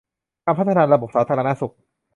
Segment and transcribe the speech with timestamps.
[0.45, 1.73] การพัฒนาระบบสาธารณสุข